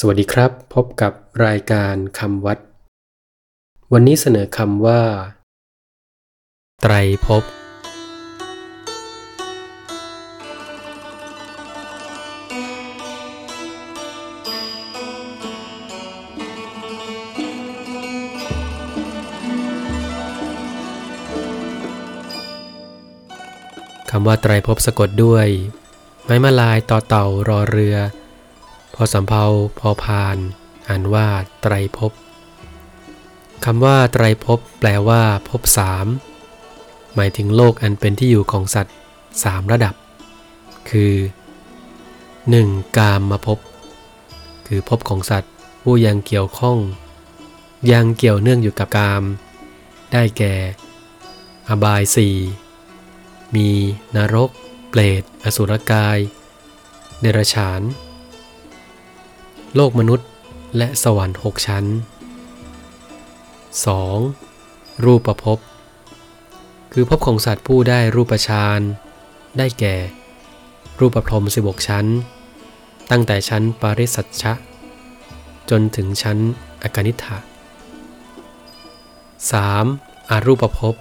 [0.00, 1.12] สวัสดีครับ พบกับ
[1.46, 2.58] รายการคำวัด
[3.92, 5.00] วันนี้เสนอคำว่า
[6.82, 6.94] ไตร
[7.26, 7.42] ภพ
[24.10, 25.46] คำว่าไตรภพสะกดด้วย
[26.24, 27.96] ไม้มาลายต่อเต่ารอเรือ
[28.98, 29.44] พอสำเพา
[29.78, 30.36] พอพาน
[30.88, 31.28] อ่านว่า
[31.62, 32.12] ไตรภพ
[33.64, 36.06] คำว่าไตรภพแปลว่าภพสาม
[37.14, 38.94] หมายถึงโลกอันเป็นที่อยู่ของสัตว์
[39.44, 39.94] สามระดับ
[40.90, 41.14] คือ
[41.84, 42.96] 1.
[42.96, 43.58] กามมาภพ
[44.66, 46.78] คือภพของสัตว์ผู้ยังเกี่ยวข้อง
[47.92, 49.22] ยังเกี่ยวเนื่องอยู่กับกาม
[50.12, 50.54] ได้แก่
[51.68, 52.36] อบายสี่
[53.54, 53.68] มี
[54.16, 54.50] นรก
[54.88, 56.18] เปรต อสุรกาย
[57.20, 57.80] เดรัจฉาน
[59.76, 60.28] โลกมนุษย์
[60.76, 61.84] และสวรรค์หกชั้น
[63.84, 65.04] 2.
[65.04, 65.58] รูปภพ
[66.92, 68.80] คือภพของสัตว์ผู้ได้รูปฌาน
[69.58, 69.96] ได้แก่
[71.00, 72.06] รูปพรหม16ชั้น
[73.10, 74.52] ตั้งแต่ชั้นปาริสัชชะ
[75.70, 76.38] จนถึงชั้น
[76.82, 77.38] อกนิฐะ
[79.44, 80.30] 3.
[80.30, 80.94] อารูปภพ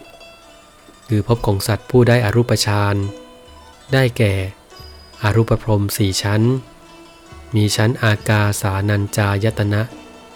[1.07, 2.95] คือภพของสัตว์ผู้ได้อารูปฌาน
[3.93, 4.33] ได้แก่
[5.23, 6.43] อารูปพรหมสี่ชั้น
[7.55, 9.81] มีชั้นอากาสานัญจายตนะ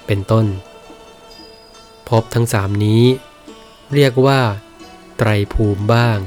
[0.06, 0.45] เป็นต้น
[2.09, 3.03] พบทั้งสามนี้
[3.94, 4.42] เรียกว่า
[5.17, 6.20] ไตรภูมิบ้าง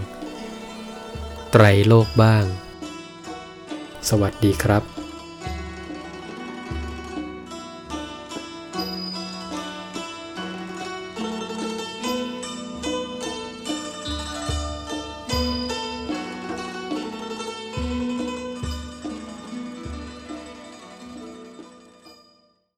[1.52, 2.44] ไตรโลกบ้าง
[4.08, 5.01] สวัสดีครับ